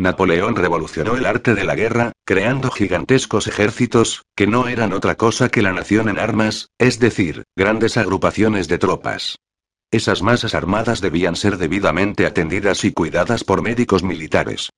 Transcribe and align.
Napoleón 0.00 0.54
revolucionó 0.54 1.16
el 1.16 1.26
arte 1.26 1.56
de 1.56 1.64
la 1.64 1.74
guerra, 1.74 2.12
creando 2.24 2.70
gigantescos 2.70 3.48
ejércitos, 3.48 4.22
que 4.36 4.46
no 4.46 4.68
eran 4.68 4.92
otra 4.92 5.16
cosa 5.16 5.48
que 5.48 5.60
la 5.60 5.72
nación 5.72 6.08
en 6.08 6.20
armas, 6.20 6.68
es 6.78 7.00
decir, 7.00 7.42
grandes 7.56 7.96
agrupaciones 7.96 8.68
de 8.68 8.78
tropas. 8.78 9.38
Esas 9.90 10.22
masas 10.22 10.54
armadas 10.54 11.00
debían 11.00 11.34
ser 11.34 11.56
debidamente 11.56 12.26
atendidas 12.26 12.84
y 12.84 12.92
cuidadas 12.92 13.42
por 13.42 13.60
médicos 13.60 14.04
militares. 14.04 14.70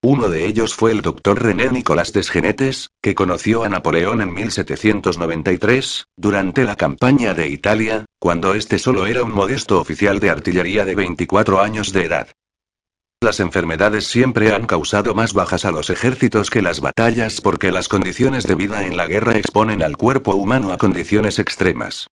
Uno 0.00 0.28
de 0.28 0.46
ellos 0.46 0.74
fue 0.74 0.92
el 0.92 1.02
doctor 1.02 1.42
René 1.42 1.70
Nicolás 1.70 2.12
Desgenetes, 2.12 2.90
que 3.02 3.16
conoció 3.16 3.64
a 3.64 3.68
Napoleón 3.68 4.20
en 4.20 4.32
1793, 4.32 6.04
durante 6.16 6.62
la 6.62 6.76
campaña 6.76 7.34
de 7.34 7.48
Italia, 7.48 8.04
cuando 8.20 8.54
este 8.54 8.78
solo 8.78 9.06
era 9.06 9.24
un 9.24 9.32
modesto 9.32 9.80
oficial 9.80 10.20
de 10.20 10.30
artillería 10.30 10.84
de 10.84 10.94
24 10.94 11.60
años 11.60 11.92
de 11.92 12.04
edad. 12.04 12.28
Las 13.20 13.40
enfermedades 13.40 14.06
siempre 14.06 14.54
han 14.54 14.66
causado 14.66 15.12
más 15.12 15.32
bajas 15.32 15.64
a 15.64 15.72
los 15.72 15.90
ejércitos 15.90 16.50
que 16.50 16.62
las 16.62 16.80
batallas 16.80 17.40
porque 17.40 17.72
las 17.72 17.88
condiciones 17.88 18.44
de 18.44 18.54
vida 18.54 18.86
en 18.86 18.96
la 18.96 19.08
guerra 19.08 19.36
exponen 19.36 19.82
al 19.82 19.96
cuerpo 19.96 20.36
humano 20.36 20.72
a 20.72 20.78
condiciones 20.78 21.40
extremas. 21.40 22.06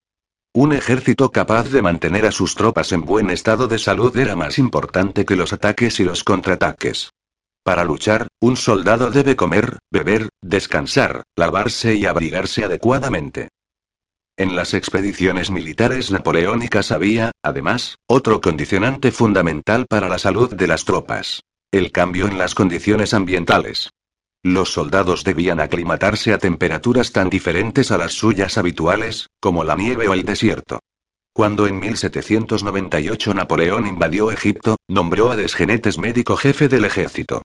Un 0.53 0.73
ejército 0.73 1.31
capaz 1.31 1.69
de 1.69 1.81
mantener 1.81 2.25
a 2.25 2.33
sus 2.33 2.55
tropas 2.55 2.91
en 2.91 3.05
buen 3.05 3.29
estado 3.29 3.69
de 3.69 3.79
salud 3.79 4.17
era 4.17 4.35
más 4.35 4.59
importante 4.59 5.23
que 5.23 5.37
los 5.37 5.53
ataques 5.53 6.01
y 6.01 6.03
los 6.03 6.25
contraataques. 6.25 7.11
Para 7.63 7.85
luchar, 7.85 8.27
un 8.41 8.57
soldado 8.57 9.09
debe 9.09 9.37
comer, 9.37 9.79
beber, 9.89 10.27
descansar, 10.41 11.23
lavarse 11.37 11.95
y 11.95 12.05
abrigarse 12.05 12.65
adecuadamente. 12.65 13.47
En 14.39 14.55
las 14.55 14.75
expediciones 14.75 15.49
militares 15.49 16.11
napoleónicas 16.11 16.91
había, 16.91 17.31
además, 17.41 17.95
otro 18.05 18.39
condicionante 18.39 19.11
fundamental 19.11 19.87
para 19.89 20.09
la 20.09 20.19
salud 20.19 20.53
de 20.53 20.67
las 20.67 20.85
tropas. 20.85 21.41
El 21.71 21.91
cambio 21.91 22.27
en 22.27 22.37
las 22.37 22.53
condiciones 22.53 23.15
ambientales. 23.15 23.89
Los 24.43 24.71
soldados 24.71 25.23
debían 25.23 25.59
aclimatarse 25.59 26.33
a 26.33 26.37
temperaturas 26.37 27.11
tan 27.11 27.31
diferentes 27.31 27.89
a 27.89 27.97
las 27.97 28.13
suyas 28.13 28.59
habituales, 28.59 29.25
como 29.39 29.63
la 29.63 29.75
nieve 29.75 30.07
o 30.07 30.13
el 30.13 30.23
desierto. 30.23 30.81
Cuando 31.33 31.65
en 31.65 31.79
1798 31.79 33.33
Napoleón 33.33 33.87
invadió 33.87 34.29
Egipto, 34.29 34.77
nombró 34.87 35.31
a 35.31 35.35
Desgenetes 35.35 35.97
médico 35.97 36.37
jefe 36.37 36.67
del 36.67 36.85
ejército. 36.85 37.41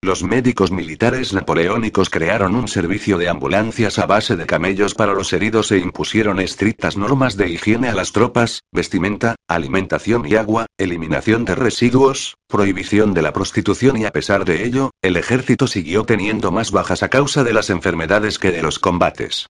Los 0.00 0.22
médicos 0.22 0.70
militares 0.70 1.32
napoleónicos 1.32 2.08
crearon 2.08 2.54
un 2.54 2.68
servicio 2.68 3.18
de 3.18 3.28
ambulancias 3.28 3.98
a 3.98 4.06
base 4.06 4.36
de 4.36 4.46
camellos 4.46 4.94
para 4.94 5.12
los 5.12 5.32
heridos 5.32 5.72
e 5.72 5.78
impusieron 5.78 6.38
estrictas 6.38 6.96
normas 6.96 7.36
de 7.36 7.48
higiene 7.48 7.88
a 7.88 7.94
las 7.94 8.12
tropas, 8.12 8.62
vestimenta, 8.70 9.34
alimentación 9.48 10.24
y 10.24 10.36
agua, 10.36 10.66
eliminación 10.78 11.44
de 11.44 11.56
residuos, 11.56 12.36
prohibición 12.46 13.12
de 13.12 13.22
la 13.22 13.32
prostitución 13.32 13.96
y 13.96 14.04
a 14.04 14.12
pesar 14.12 14.44
de 14.44 14.64
ello, 14.64 14.92
el 15.02 15.16
ejército 15.16 15.66
siguió 15.66 16.04
teniendo 16.04 16.52
más 16.52 16.70
bajas 16.70 17.02
a 17.02 17.08
causa 17.08 17.42
de 17.42 17.52
las 17.52 17.68
enfermedades 17.68 18.38
que 18.38 18.52
de 18.52 18.62
los 18.62 18.78
combates. 18.78 19.48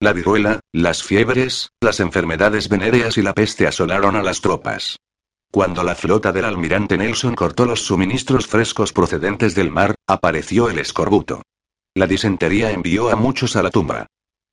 La 0.00 0.14
viruela, 0.14 0.60
las 0.72 1.02
fiebres, 1.02 1.68
las 1.82 2.00
enfermedades 2.00 2.70
venéreas 2.70 3.18
y 3.18 3.22
la 3.22 3.34
peste 3.34 3.66
asolaron 3.66 4.16
a 4.16 4.22
las 4.22 4.40
tropas. 4.40 4.96
Cuando 5.52 5.82
la 5.82 5.96
flota 5.96 6.30
del 6.30 6.44
almirante 6.44 6.96
Nelson 6.96 7.34
cortó 7.34 7.66
los 7.66 7.84
suministros 7.84 8.46
frescos 8.46 8.92
procedentes 8.92 9.56
del 9.56 9.72
mar, 9.72 9.96
apareció 10.06 10.70
el 10.70 10.78
escorbuto. 10.78 11.42
La 11.94 12.06
disentería 12.06 12.70
envió 12.70 13.10
a 13.10 13.16
muchos 13.16 13.56
a 13.56 13.62
la 13.64 13.70
tumba. 13.70 14.06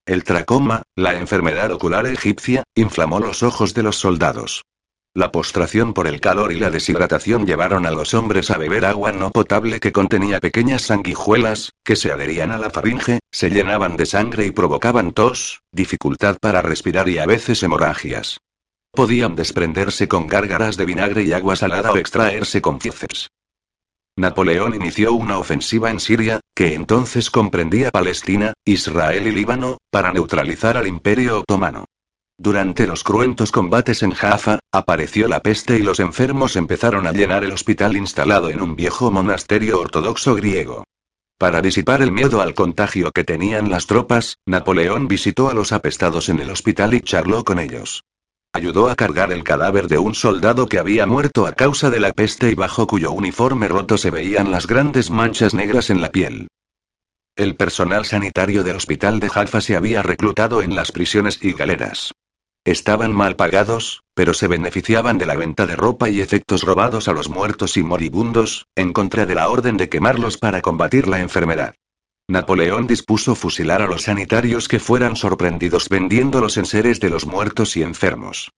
El 0.08 0.24
tracoma, 0.24 0.82
la 0.96 1.14
enfermedad 1.14 1.72
ocular 1.72 2.08
egipcia, 2.08 2.64
inflamó 2.74 3.20
los 3.20 3.44
ojos 3.44 3.76
de 3.76 3.84
los 3.84 3.98
soldados. 3.98 4.64
La 5.14 5.32
postración 5.32 5.94
por 5.94 6.08
el 6.08 6.20
calor 6.20 6.52
y 6.52 6.60
la 6.60 6.72
deshidratación 6.72 7.46
llevaron 7.46 7.86
a 7.86 7.92
los 7.92 8.16
hombres 8.16 8.50
a 8.50 8.58
beber 8.58 8.86
agua 8.86 9.12
no 9.12 9.30
potable 9.32 9.80
que 9.80 9.92
contenía 9.92 10.40
pequeñas 10.40 10.84
sanguijuelas, 10.84 11.74
que 11.84 11.96
se 11.96 12.12
adherían 12.12 12.52
a 12.52 12.58
la 12.58 12.72
faringe, 12.72 13.20
se 13.32 13.50
llenaban 13.50 13.98
de 13.98 14.06
sangre 14.08 14.48
y 14.48 14.52
provocaban 14.52 15.12
tos, 15.12 15.62
dificultad 15.72 16.38
para 16.42 16.64
respirar 16.64 17.08
y 17.10 17.20
a 17.20 17.26
veces 17.28 17.62
hemorragias. 17.62 18.40
Podían 18.92 19.36
desprenderse 19.36 20.08
con 20.08 20.28
gárgaras 20.28 20.78
de 20.78 20.86
vinagre 20.86 21.24
y 21.24 21.34
agua 21.34 21.56
salada 21.56 21.92
o 21.92 21.98
extraerse 21.98 22.62
con 22.62 22.80
fieces. 22.80 23.30
Napoleón 24.18 24.74
inició 24.74 25.14
una 25.14 25.38
ofensiva 25.38 25.92
en 25.92 26.00
Siria, 26.00 26.40
que 26.56 26.74
entonces 26.74 27.30
comprendía 27.30 27.92
Palestina, 27.92 28.54
Israel 28.66 29.28
y 29.28 29.32
Líbano, 29.32 29.78
para 29.92 30.12
neutralizar 30.12 30.76
al 30.76 30.88
Imperio 30.88 31.42
Otomano. 31.42 31.86
Durante 32.40 32.88
los 32.88 33.04
cruentos 33.04 33.52
combates 33.52 34.02
en 34.02 34.12
Jaffa, 34.12 34.60
apareció 34.72 35.28
la 35.28 35.42
peste 35.42 35.78
y 35.78 35.84
los 35.84 36.00
enfermos 36.00 36.56
empezaron 36.56 37.06
a 37.06 37.12
llenar 37.12 37.44
el 37.44 37.52
hospital 37.52 37.96
instalado 37.96 38.50
en 38.50 38.62
un 38.62 38.76
viejo 38.76 39.12
monasterio 39.12 39.80
ortodoxo 39.80 40.36
griego. 40.36 40.84
Para 41.40 41.62
disipar 41.62 42.02
el 42.02 42.12
miedo 42.12 42.42
al 42.42 42.56
contagio 42.56 43.12
que 43.12 43.24
tenían 43.24 43.70
las 43.70 43.86
tropas, 43.86 44.38
Napoleón 44.48 45.08
visitó 45.08 45.50
a 45.50 45.54
los 45.54 45.72
apestados 45.72 46.30
en 46.30 46.40
el 46.40 46.50
hospital 46.50 46.96
y 46.96 47.02
charló 47.02 47.44
con 47.44 47.60
ellos. 47.60 48.04
Ayudó 48.54 48.90
a 48.90 48.96
cargar 48.96 49.32
el 49.32 49.44
cadáver 49.44 49.88
de 49.88 49.98
un 49.98 50.16
soldado 50.16 50.68
que 50.68 50.80
había 50.80 51.06
muerto 51.06 51.46
a 51.46 51.54
causa 51.54 51.90
de 51.90 52.00
la 52.00 52.14
peste 52.14 52.50
y 52.50 52.56
bajo 52.56 52.88
cuyo 52.88 53.12
uniforme 53.12 53.68
roto 53.68 53.98
se 53.98 54.10
veían 54.10 54.52
las 54.52 54.68
grandes 54.68 55.12
manchas 55.12 55.54
negras 55.54 55.90
en 55.90 56.02
la 56.02 56.12
piel. 56.12 56.48
El 57.36 57.56
personal 57.56 58.06
sanitario 58.06 58.64
del 58.64 58.78
hospital 58.78 59.20
de 59.20 59.30
Jaffa 59.30 59.62
se 59.62 59.76
había 59.76 60.02
reclutado 60.02 60.64
en 60.64 60.76
las 60.76 60.92
prisiones 60.92 61.38
y 61.44 61.54
galeras. 61.54 62.14
Estaban 62.66 63.14
mal 63.14 63.36
pagados, 63.36 64.02
pero 64.14 64.34
se 64.34 64.48
beneficiaban 64.48 65.18
de 65.18 65.26
la 65.26 65.36
venta 65.36 65.68
de 65.68 65.76
ropa 65.76 66.10
y 66.10 66.20
efectos 66.20 66.64
robados 66.64 67.08
a 67.08 67.14
los 67.14 67.30
muertos 67.30 67.78
y 67.78 67.84
moribundos, 67.84 68.66
en 68.76 68.92
contra 68.92 69.26
de 69.26 69.36
la 69.36 69.50
orden 69.50 69.78
de 69.78 69.88
quemarlos 69.88 70.38
para 70.38 70.62
combatir 70.62 71.08
la 71.08 71.20
enfermedad. 71.20 71.76
Napoleón 72.30 72.88
dispuso 72.88 73.36
fusilar 73.36 73.82
a 73.82 73.88
los 73.88 74.04
sanitarios 74.04 74.68
que 74.68 74.82
fueran 74.82 75.16
sorprendidos 75.16 75.88
vendiendo 75.88 76.42
los 76.42 76.58
enseres 76.58 77.00
de 77.00 77.10
los 77.10 77.26
muertos 77.26 77.78
y 77.78 77.84
enfermos. 77.84 78.52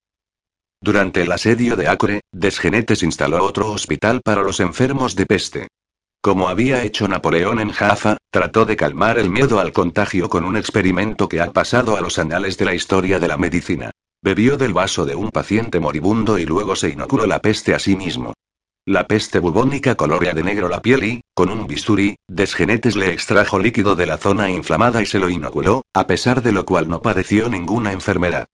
Durante 0.81 1.21
el 1.21 1.31
asedio 1.31 1.75
de 1.75 1.87
Acre, 1.87 2.21
Desgenetes 2.31 3.03
instaló 3.03 3.43
otro 3.43 3.71
hospital 3.71 4.21
para 4.25 4.41
los 4.41 4.59
enfermos 4.59 5.15
de 5.15 5.27
peste. 5.27 5.67
Como 6.19 6.49
había 6.49 6.83
hecho 6.83 7.07
Napoleón 7.07 7.59
en 7.59 7.69
Jaffa, 7.69 8.17
trató 8.31 8.65
de 8.65 8.75
calmar 8.75 9.19
el 9.19 9.29
miedo 9.29 9.59
al 9.59 9.71
contagio 9.71 10.29
con 10.29 10.45
un 10.45 10.57
experimento 10.57 11.29
que 11.29 11.39
ha 11.39 11.51
pasado 11.51 11.95
a 11.95 12.01
los 12.01 12.17
anales 12.17 12.57
de 12.57 12.65
la 12.65 12.73
historia 12.73 13.19
de 13.19 13.27
la 13.27 13.37
medicina. 13.37 13.91
Bebió 14.23 14.57
del 14.57 14.73
vaso 14.73 15.05
de 15.05 15.15
un 15.15 15.29
paciente 15.29 15.79
moribundo 15.79 16.39
y 16.39 16.45
luego 16.45 16.75
se 16.75 16.89
inoculó 16.89 17.27
la 17.27 17.39
peste 17.39 17.75
a 17.75 17.79
sí 17.79 17.95
mismo. 17.95 18.33
La 18.89 19.05
peste 19.05 19.37
bubónica 19.37 19.93
colorea 19.93 20.33
de 20.33 20.41
negro 20.41 20.67
la 20.67 20.81
piel 20.81 21.03
y, 21.03 21.21
con 21.35 21.51
un 21.51 21.67
bisturí, 21.67 22.15
Desgenetes 22.27 22.95
le 22.95 23.13
extrajo 23.13 23.59
líquido 23.59 23.95
de 23.95 24.07
la 24.07 24.17
zona 24.17 24.49
inflamada 24.49 25.03
y 25.03 25.05
se 25.05 25.19
lo 25.19 25.29
inoculó, 25.29 25.83
a 25.93 26.07
pesar 26.07 26.41
de 26.41 26.51
lo 26.51 26.65
cual 26.65 26.89
no 26.89 26.99
padeció 26.99 27.49
ninguna 27.49 27.91
enfermedad. 27.91 28.47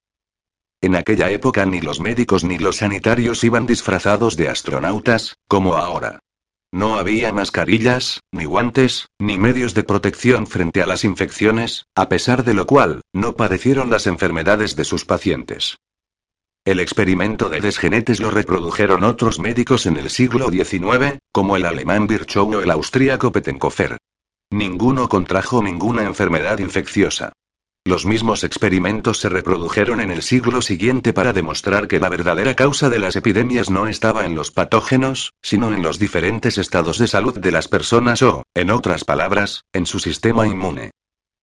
En 0.82 0.98
aquella 0.98 1.32
época 1.32 1.66
ni 1.66 1.80
los 1.80 2.02
médicos 2.02 2.44
ni 2.44 2.58
los 2.58 2.76
sanitarios 2.76 3.46
iban 3.46 3.66
disfrazados 3.66 4.36
de 4.36 4.50
astronautas, 4.50 5.38
como 5.48 5.76
ahora. 5.76 6.20
No 6.70 6.96
había 6.96 7.32
mascarillas, 7.32 8.20
ni 8.34 8.44
guantes, 8.44 9.08
ni 9.18 9.38
medios 9.38 9.74
de 9.74 9.84
protección 9.84 10.48
frente 10.48 10.82
a 10.82 10.86
las 10.86 11.06
infecciones, 11.06 11.86
a 11.96 12.10
pesar 12.10 12.44
de 12.44 12.56
lo 12.56 12.66
cual, 12.66 13.00
no 13.14 13.38
padecieron 13.38 13.90
las 13.90 14.06
enfermedades 14.06 14.76
de 14.76 14.84
sus 14.84 15.06
pacientes. 15.06 15.78
El 16.66 16.80
experimento 16.80 17.48
de 17.48 17.62
desgenetes 17.62 18.20
lo 18.20 18.32
reprodujeron 18.32 19.04
otros 19.04 19.38
médicos 19.38 19.86
en 19.86 19.98
el 19.98 20.10
siglo 20.10 20.50
XIX, 20.50 21.20
como 21.32 21.58
el 21.58 21.66
alemán 21.66 22.08
Virchow 22.08 22.56
o 22.56 22.60
el 22.60 22.72
austríaco 22.72 23.32
Pettenkofer. 23.32 23.98
Ninguno 24.52 25.08
contrajo 25.08 25.62
ninguna 25.62 26.02
enfermedad 26.06 26.58
infecciosa. 26.58 27.34
Los 27.86 28.08
mismos 28.08 28.44
experimentos 28.44 29.20
se 29.20 29.30
reprodujeron 29.30 30.02
en 30.02 30.10
el 30.10 30.24
siglo 30.24 30.64
siguiente 30.64 31.14
para 31.14 31.34
demostrar 31.34 31.88
que 31.88 32.00
la 32.00 32.10
verdadera 32.10 32.56
causa 32.56 32.90
de 32.90 32.98
las 32.98 33.16
epidemias 33.16 33.70
no 33.70 33.86
estaba 33.86 34.26
en 34.26 34.34
los 34.34 34.50
patógenos, 34.50 35.34
sino 35.44 35.72
en 35.72 35.84
los 35.84 36.00
diferentes 36.00 36.58
estados 36.58 36.98
de 36.98 37.08
salud 37.08 37.38
de 37.38 37.52
las 37.52 37.68
personas 37.68 38.24
o, 38.24 38.42
en 38.56 38.72
otras 38.72 39.04
palabras, 39.04 39.66
en 39.72 39.86
su 39.86 40.00
sistema 40.00 40.48
inmune. 40.48 40.90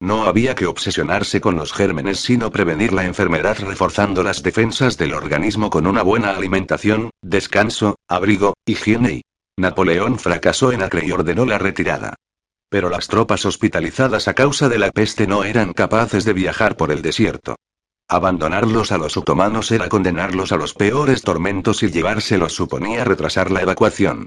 No 0.03 0.25
había 0.25 0.57
que 0.57 0.67
obsesionarse 0.67 1.41
con 1.41 1.55
los 1.55 1.73
gérmenes 1.73 2.19
sino 2.19 2.51
prevenir 2.51 2.93
la 2.93 3.05
enfermedad 3.05 3.59
reforzando 3.61 4.25
las 4.25 4.43
defensas 4.43 4.99
del 4.99 5.15
organismo 5.15 5.71
con 5.71 5.87
una 5.87 6.03
buena 6.03 6.31
alimentación, 6.31 7.11
descanso, 7.23 7.95
abrigo, 8.09 8.55
higiene 8.67 9.13
y... 9.13 9.23
Napoleón 9.57 10.19
fracasó 10.19 10.73
en 10.73 10.83
Acre 10.83 11.07
y 11.07 11.13
ordenó 11.13 11.47
la 11.47 11.59
retirada. 11.59 12.17
Pero 12.69 12.89
las 12.89 13.07
tropas 13.07 13.45
hospitalizadas 13.45 14.27
a 14.27 14.35
causa 14.35 14.69
de 14.69 14.81
la 14.81 14.91
peste 14.91 15.29
no 15.29 15.45
eran 15.45 15.73
capaces 15.73 16.25
de 16.25 16.33
viajar 16.33 16.77
por 16.77 16.91
el 16.91 17.01
desierto. 17.01 17.55
Abandonarlos 18.09 18.91
a 18.91 18.99
los 18.99 19.17
otomanos 19.17 19.71
era 19.71 19.89
condenarlos 19.89 20.51
a 20.51 20.57
los 20.57 20.75
peores 20.75 21.23
tormentos 21.23 21.85
y 21.85 21.93
llevárselos 21.93 22.55
suponía 22.55 23.05
retrasar 23.05 23.53
la 23.53 23.63
evacuación. 23.63 24.27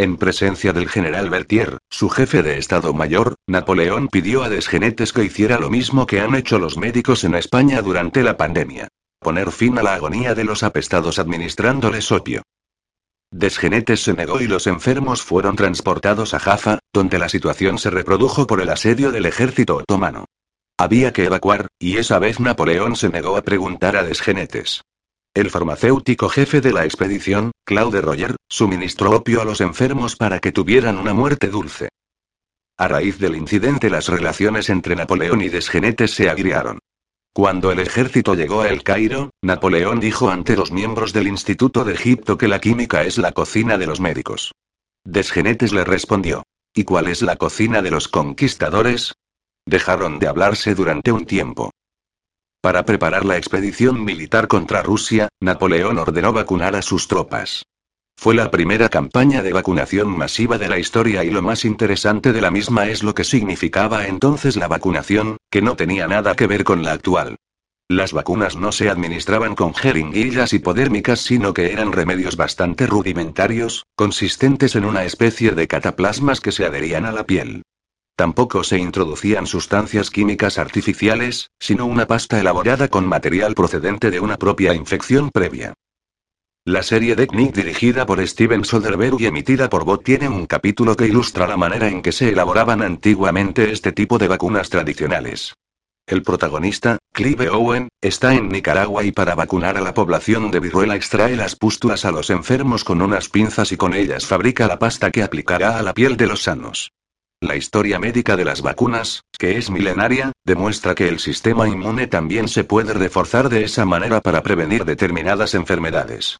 En 0.00 0.16
presencia 0.16 0.72
del 0.72 0.88
general 0.88 1.28
Berthier, 1.28 1.76
su 1.90 2.08
jefe 2.08 2.42
de 2.42 2.56
Estado 2.56 2.94
Mayor, 2.94 3.34
Napoleón 3.46 4.08
pidió 4.08 4.42
a 4.42 4.48
Desgenetes 4.48 5.12
que 5.12 5.24
hiciera 5.24 5.58
lo 5.58 5.68
mismo 5.68 6.06
que 6.06 6.22
han 6.22 6.34
hecho 6.34 6.58
los 6.58 6.78
médicos 6.78 7.22
en 7.24 7.34
España 7.34 7.82
durante 7.82 8.22
la 8.22 8.38
pandemia. 8.38 8.88
Poner 9.18 9.52
fin 9.52 9.78
a 9.78 9.82
la 9.82 9.92
agonía 9.92 10.34
de 10.34 10.44
los 10.44 10.62
apestados 10.62 11.18
administrándoles 11.18 12.10
opio. 12.12 12.40
Desgenetes 13.30 14.02
se 14.02 14.14
negó 14.14 14.40
y 14.40 14.46
los 14.46 14.66
enfermos 14.66 15.20
fueron 15.20 15.54
transportados 15.54 16.32
a 16.32 16.38
Jaffa, 16.38 16.78
donde 16.94 17.18
la 17.18 17.28
situación 17.28 17.76
se 17.76 17.90
reprodujo 17.90 18.46
por 18.46 18.62
el 18.62 18.70
asedio 18.70 19.12
del 19.12 19.26
ejército 19.26 19.76
otomano. 19.76 20.24
Había 20.78 21.12
que 21.12 21.26
evacuar, 21.26 21.66
y 21.78 21.98
esa 21.98 22.18
vez 22.18 22.40
Napoleón 22.40 22.96
se 22.96 23.10
negó 23.10 23.36
a 23.36 23.42
preguntar 23.42 23.98
a 23.98 24.02
Desgenetes. 24.02 24.80
El 25.32 25.48
farmacéutico 25.48 26.28
jefe 26.28 26.60
de 26.60 26.72
la 26.72 26.84
expedición, 26.84 27.52
Claude 27.64 28.00
Roger, 28.00 28.34
suministró 28.48 29.12
opio 29.12 29.40
a 29.40 29.44
los 29.44 29.60
enfermos 29.60 30.16
para 30.16 30.40
que 30.40 30.50
tuvieran 30.50 30.98
una 30.98 31.14
muerte 31.14 31.46
dulce. 31.46 31.88
A 32.76 32.88
raíz 32.88 33.18
del 33.18 33.36
incidente 33.36 33.90
las 33.90 34.08
relaciones 34.08 34.70
entre 34.70 34.96
Napoleón 34.96 35.40
y 35.42 35.48
Desgenetes 35.48 36.10
se 36.12 36.28
agriaron. 36.28 36.80
Cuando 37.32 37.70
el 37.70 37.78
ejército 37.78 38.34
llegó 38.34 38.62
a 38.62 38.68
El 38.68 38.82
Cairo, 38.82 39.30
Napoleón 39.40 40.00
dijo 40.00 40.30
ante 40.30 40.56
los 40.56 40.72
miembros 40.72 41.12
del 41.12 41.28
Instituto 41.28 41.84
de 41.84 41.94
Egipto 41.94 42.36
que 42.36 42.48
la 42.48 42.60
química 42.60 43.04
es 43.04 43.16
la 43.16 43.30
cocina 43.30 43.78
de 43.78 43.86
los 43.86 44.00
médicos. 44.00 44.52
Desgenetes 45.04 45.72
le 45.72 45.84
respondió. 45.84 46.42
¿Y 46.74 46.82
cuál 46.82 47.06
es 47.06 47.22
la 47.22 47.36
cocina 47.36 47.82
de 47.82 47.92
los 47.92 48.08
conquistadores? 48.08 49.14
Dejaron 49.64 50.18
de 50.18 50.26
hablarse 50.26 50.74
durante 50.74 51.12
un 51.12 51.24
tiempo. 51.24 51.70
Para 52.60 52.84
preparar 52.84 53.24
la 53.24 53.38
expedición 53.38 54.04
militar 54.04 54.46
contra 54.46 54.82
Rusia, 54.82 55.28
Napoleón 55.40 55.96
ordenó 55.96 56.34
vacunar 56.34 56.76
a 56.76 56.82
sus 56.82 57.08
tropas. 57.08 57.64
Fue 58.18 58.34
la 58.34 58.50
primera 58.50 58.90
campaña 58.90 59.42
de 59.42 59.54
vacunación 59.54 60.14
masiva 60.14 60.58
de 60.58 60.68
la 60.68 60.78
historia 60.78 61.24
y 61.24 61.30
lo 61.30 61.40
más 61.40 61.64
interesante 61.64 62.34
de 62.34 62.42
la 62.42 62.50
misma 62.50 62.86
es 62.88 63.02
lo 63.02 63.14
que 63.14 63.24
significaba 63.24 64.06
entonces 64.06 64.56
la 64.56 64.68
vacunación, 64.68 65.38
que 65.50 65.62
no 65.62 65.74
tenía 65.74 66.06
nada 66.06 66.34
que 66.34 66.46
ver 66.46 66.62
con 66.64 66.82
la 66.82 66.92
actual. 66.92 67.36
Las 67.88 68.12
vacunas 68.12 68.56
no 68.56 68.72
se 68.72 68.90
administraban 68.90 69.54
con 69.54 69.74
jeringuillas 69.74 70.52
hipodérmicas 70.52 71.20
sino 71.20 71.54
que 71.54 71.72
eran 71.72 71.92
remedios 71.92 72.36
bastante 72.36 72.86
rudimentarios, 72.86 73.86
consistentes 73.96 74.76
en 74.76 74.84
una 74.84 75.04
especie 75.04 75.52
de 75.52 75.66
cataplasmas 75.66 76.42
que 76.42 76.52
se 76.52 76.66
adherían 76.66 77.06
a 77.06 77.12
la 77.12 77.24
piel. 77.24 77.62
Tampoco 78.20 78.62
se 78.64 78.76
introducían 78.76 79.46
sustancias 79.46 80.10
químicas 80.10 80.58
artificiales, 80.58 81.48
sino 81.58 81.86
una 81.86 82.06
pasta 82.06 82.38
elaborada 82.38 82.88
con 82.88 83.06
material 83.06 83.54
procedente 83.54 84.10
de 84.10 84.20
una 84.20 84.36
propia 84.36 84.74
infección 84.74 85.30
previa. 85.30 85.72
La 86.66 86.82
serie 86.82 87.16
de 87.16 87.26
Knick 87.26 87.54
dirigida 87.54 88.04
por 88.04 88.20
Steven 88.28 88.62
Soderbergh 88.62 89.18
y 89.18 89.24
emitida 89.24 89.70
por 89.70 89.86
Bot 89.86 90.04
tiene 90.04 90.28
un 90.28 90.44
capítulo 90.44 90.96
que 90.96 91.06
ilustra 91.06 91.46
la 91.46 91.56
manera 91.56 91.88
en 91.88 92.02
que 92.02 92.12
se 92.12 92.28
elaboraban 92.28 92.82
antiguamente 92.82 93.72
este 93.72 93.90
tipo 93.90 94.18
de 94.18 94.28
vacunas 94.28 94.68
tradicionales. 94.68 95.54
El 96.06 96.22
protagonista, 96.22 96.98
Clive 97.14 97.48
Owen, 97.48 97.88
está 98.02 98.34
en 98.34 98.50
Nicaragua 98.50 99.02
y 99.02 99.12
para 99.12 99.34
vacunar 99.34 99.78
a 99.78 99.80
la 99.80 99.94
población 99.94 100.50
de 100.50 100.60
viruela 100.60 100.94
extrae 100.94 101.36
las 101.36 101.56
pústulas 101.56 102.04
a 102.04 102.12
los 102.12 102.28
enfermos 102.28 102.84
con 102.84 103.00
unas 103.00 103.30
pinzas 103.30 103.72
y 103.72 103.78
con 103.78 103.94
ellas 103.94 104.26
fabrica 104.26 104.66
la 104.66 104.78
pasta 104.78 105.10
que 105.10 105.22
aplicará 105.22 105.78
a 105.78 105.82
la 105.82 105.94
piel 105.94 106.18
de 106.18 106.26
los 106.26 106.42
sanos. 106.42 106.92
La 107.42 107.56
historia 107.56 107.98
médica 107.98 108.36
de 108.36 108.44
las 108.44 108.60
vacunas, 108.60 109.24
que 109.38 109.56
es 109.56 109.70
milenaria, 109.70 110.32
demuestra 110.44 110.94
que 110.94 111.08
el 111.08 111.18
sistema 111.18 111.66
inmune 111.66 112.06
también 112.06 112.48
se 112.48 112.64
puede 112.64 112.92
reforzar 112.92 113.48
de 113.48 113.64
esa 113.64 113.86
manera 113.86 114.20
para 114.20 114.42
prevenir 114.42 114.84
determinadas 114.84 115.54
enfermedades. 115.54 116.36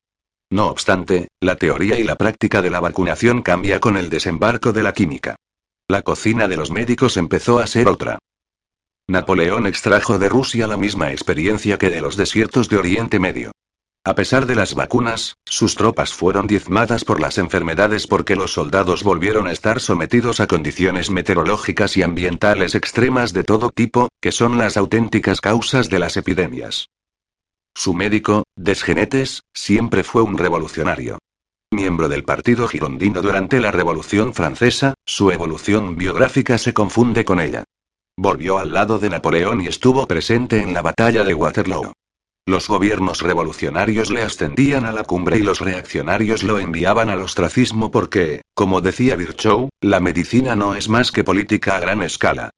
No 0.51 0.67
obstante, 0.67 1.29
la 1.41 1.57
teoría 1.57 1.99
y 1.99 2.05
la 2.05 2.17
práctica 2.17 2.61
de 2.61 2.69
la 2.69 2.81
vacunación 2.81 3.41
cambia 3.41 3.81
con 3.81 3.97
el 3.97 4.11
desembarco 4.11 4.73
de 4.75 4.83
la 4.83 4.93
química. 4.93 5.37
La 5.89 6.03
cocina 6.03 6.49
de 6.49 6.59
los 6.59 6.71
médicos 6.71 7.17
empezó 7.17 7.61
a 7.61 7.67
ser 7.67 7.89
otra. 7.89 8.19
Napoleón 9.09 9.67
extrajo 9.67 10.19
de 10.19 10.29
Rusia 10.29 10.67
la 10.67 10.77
misma 10.77 11.13
experiencia 11.13 11.79
que 11.79 11.89
de 11.89 12.03
los 12.03 12.19
desiertos 12.19 12.69
de 12.69 12.77
Oriente 12.77 13.19
Medio. 13.19 13.53
A 14.03 14.15
pesar 14.15 14.47
de 14.47 14.55
las 14.55 14.75
vacunas, 14.75 15.37
sus 15.45 15.75
tropas 15.75 16.15
fueron 16.15 16.47
diezmadas 16.47 17.05
por 17.05 17.21
las 17.21 17.37
enfermedades 17.37 18.07
porque 18.07 18.35
los 18.35 18.55
soldados 18.55 19.03
volvieron 19.03 19.47
a 19.47 19.53
estar 19.53 19.79
sometidos 19.79 20.41
a 20.41 20.47
condiciones 20.47 21.11
meteorológicas 21.11 21.99
y 21.99 22.03
ambientales 22.03 22.75
extremas 22.75 23.35
de 23.35 23.45
todo 23.45 23.69
tipo, 23.71 24.09
que 24.23 24.33
son 24.33 24.57
las 24.57 24.79
auténticas 24.79 25.43
causas 25.43 25.91
de 25.91 25.99
las 25.99 26.17
epidemias. 26.17 26.89
Su 27.75 27.93
médico, 27.93 28.45
Desgenetes, 28.57 29.43
siempre 29.53 30.03
fue 30.03 30.23
un 30.23 30.39
revolucionario. 30.39 31.19
Miembro 31.71 32.09
del 32.09 32.25
partido 32.25 32.69
girondino 32.69 33.21
durante 33.21 33.61
la 33.61 33.71
Revolución 33.71 34.33
Francesa, 34.33 34.95
su 35.05 35.31
evolución 35.31 35.97
biográfica 35.97 36.57
se 36.57 36.73
confunde 36.73 37.27
con 37.27 37.39
ella. 37.39 37.65
Volvió 38.17 38.59
al 38.59 38.73
lado 38.73 38.99
de 38.99 39.11
Napoleón 39.11 39.61
y 39.61 39.67
estuvo 39.67 40.07
presente 40.07 40.63
en 40.63 40.73
la 40.73 40.81
batalla 40.81 41.23
de 41.23 41.35
Waterloo. 41.35 41.93
Los 42.51 42.67
gobiernos 42.67 43.23
revolucionarios 43.23 44.11
le 44.11 44.23
ascendían 44.23 44.85
a 44.85 44.91
la 44.91 45.05
cumbre 45.05 45.39
y 45.39 45.43
los 45.45 45.61
reaccionarios 45.61 46.43
lo 46.43 46.59
enviaban 46.59 47.09
al 47.09 47.23
ostracismo 47.23 47.93
porque, 47.93 48.43
como 48.55 48.81
decía 48.81 49.15
Virchow, 49.15 49.69
la 49.81 50.01
medicina 50.01 50.57
no 50.57 50.75
es 50.75 50.89
más 50.89 51.13
que 51.13 51.23
política 51.23 51.77
a 51.77 51.79
gran 51.79 52.03
escala. 52.03 52.51